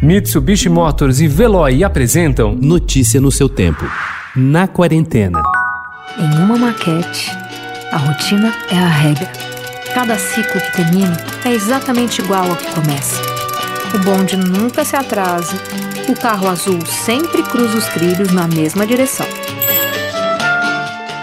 [0.00, 3.84] Mitsubishi Motors e Veloy apresentam Notícia no seu tempo.
[4.36, 5.42] Na quarentena.
[6.16, 7.28] Em uma maquete,
[7.90, 9.28] a rotina é a regra.
[9.92, 13.20] Cada ciclo que termina é exatamente igual ao que começa.
[13.92, 15.56] O bonde nunca se atrasa,
[16.08, 19.26] o carro azul sempre cruza os trilhos na mesma direção.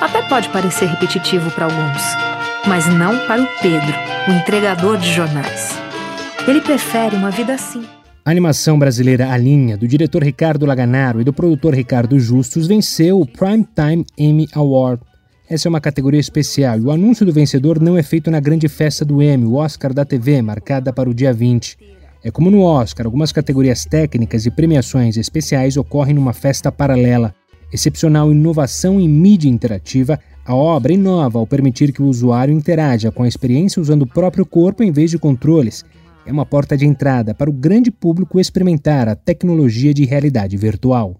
[0.00, 2.02] Até pode parecer repetitivo para alguns,
[2.66, 3.94] mas não para o Pedro,
[4.28, 5.78] o entregador de jornais.
[6.48, 7.84] Ele prefere uma vida assim.
[8.24, 13.20] A animação brasileira A Linha, do diretor Ricardo Laganaro e do produtor Ricardo Justus, venceu
[13.20, 15.02] o Primetime Emmy Award.
[15.50, 18.68] Essa é uma categoria especial e o anúncio do vencedor não é feito na grande
[18.68, 21.76] festa do Emmy, o Oscar da TV, marcada para o dia 20.
[22.22, 27.34] É como no Oscar, algumas categorias técnicas e premiações especiais ocorrem numa festa paralela.
[27.72, 33.24] Excepcional inovação em mídia interativa, a obra inova ao permitir que o usuário interaja com
[33.24, 35.84] a experiência usando o próprio corpo em vez de controles.
[36.24, 41.16] É uma porta de entrada para o grande público experimentar a tecnologia de realidade virtual.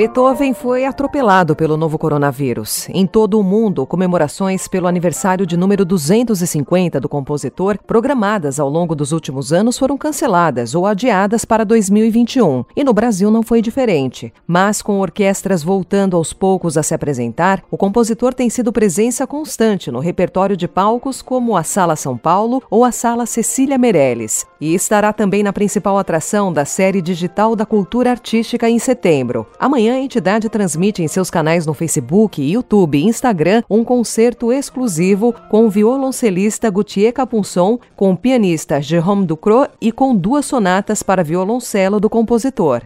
[0.00, 2.88] Beethoven foi atropelado pelo novo coronavírus.
[2.88, 8.94] Em todo o mundo, comemorações pelo aniversário de número 250 do compositor, programadas ao longo
[8.94, 12.64] dos últimos anos, foram canceladas ou adiadas para 2021.
[12.74, 14.32] E no Brasil não foi diferente.
[14.46, 19.90] Mas com orquestras voltando aos poucos a se apresentar, o compositor tem sido presença constante
[19.90, 24.46] no repertório de palcos como a Sala São Paulo ou a Sala Cecília Meirelles.
[24.58, 29.46] E estará também na principal atração da série digital da cultura artística em setembro.
[29.58, 35.34] Amanhã a entidade transmite em seus canais no Facebook, YouTube e Instagram um concerto exclusivo
[35.48, 41.24] com o violoncelista Gauthier Capunçon, com o pianista Jérôme Ducrot e com duas sonatas para
[41.24, 42.82] violoncelo do compositor.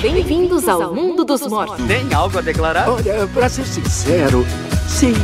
[0.00, 1.86] Bem-vindos ao mundo dos mortos.
[1.86, 2.88] Tem algo a declarar?
[2.88, 4.44] Olha, pra ser sincero,
[4.88, 5.14] sim.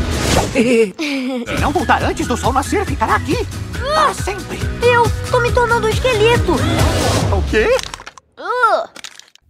[0.54, 3.36] Se não voltar antes do sol nascer, ficará aqui.
[3.72, 4.58] Para sempre.
[4.80, 6.52] Eu tô me tornando um esqueleto.
[6.52, 7.76] O quê?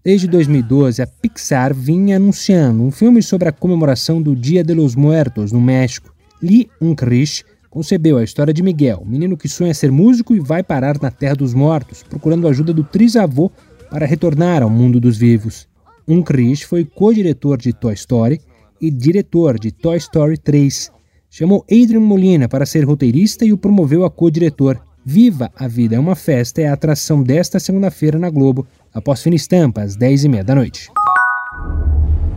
[0.05, 4.97] Desde 2012, a Pixar vinha anunciando um filme sobre a comemoração do Dia de los
[4.97, 6.13] Muertos no México.
[6.43, 11.01] Lee Unkrich concebeu a história de Miguel, menino que sonha ser músico e vai parar
[11.01, 13.49] na Terra dos Mortos, procurando a ajuda do trisavô
[13.89, 15.69] para retornar ao mundo dos vivos.
[16.09, 18.41] Unkrich foi co-diretor de Toy Story
[18.81, 20.91] e diretor de Toy Story 3.
[21.31, 24.83] Chamou Adrian Molina para ser roteirista e o promoveu a co-diretor.
[25.05, 29.37] Viva a Vida é uma Festa é a atração desta segunda-feira na Globo, após fina
[29.37, 30.91] estampa, às 10h30 da noite.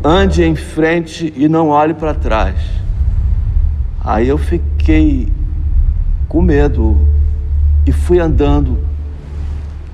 [0.04, 2.56] Ande em frente e não olhe para trás.
[4.04, 5.28] Aí eu fiquei
[6.30, 6.96] com medo
[7.86, 8.78] e fui andando.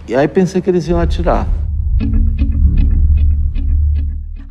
[0.08, 1.48] E aí pensei que eles iam atirar.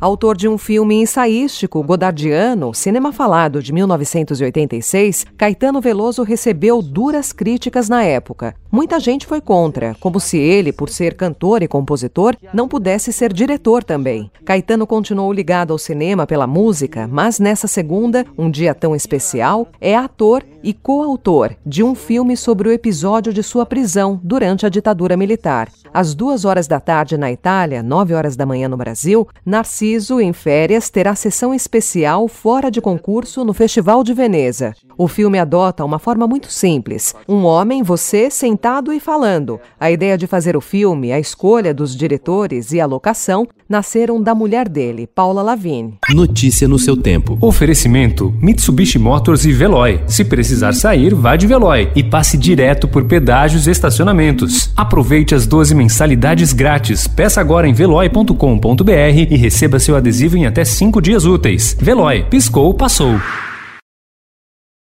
[0.01, 7.87] Autor de um filme ensaístico godardiano, Cinema Falado, de 1986, Caetano Veloso recebeu duras críticas
[7.87, 8.55] na época.
[8.71, 13.31] Muita gente foi contra, como se ele, por ser cantor e compositor, não pudesse ser
[13.31, 14.31] diretor também.
[14.43, 19.95] Caetano continuou ligado ao cinema pela música, mas nessa segunda, um dia tão especial, é
[19.95, 25.15] ator e coautor de um filme sobre o episódio de sua prisão durante a ditadura
[25.15, 25.69] militar.
[25.93, 29.90] Às duas horas da tarde na Itália, nove horas da manhã no Brasil, Narciso,
[30.21, 34.73] em férias, terá sessão especial fora de concurso no Festival de Veneza.
[35.01, 39.59] O filme adota uma forma muito simples: um homem, você, sentado e falando.
[39.79, 44.35] A ideia de fazer o filme, a escolha dos diretores e a locação nasceram da
[44.35, 45.97] mulher dele, Paula Lavigne.
[46.13, 47.35] Notícia no seu tempo.
[47.41, 50.01] Oferecimento: Mitsubishi Motors e Veloy.
[50.05, 54.71] Se precisar sair, vá de Veloy e passe direto por pedágios e estacionamentos.
[54.77, 57.07] Aproveite as 12 mensalidades grátis.
[57.07, 61.75] Peça agora em veloy.com.br e receba seu adesivo em até 5 dias úteis.
[61.81, 63.19] Veloy, piscou, passou.